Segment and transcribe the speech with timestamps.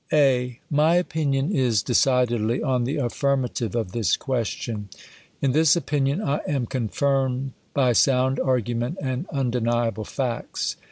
[0.09, 4.89] J, 1\ /TY opinion is decidedly on the affirmative oi' i.VA this question.
[5.43, 10.75] In this opinion I am con firmed by sound argument and undeniable facts.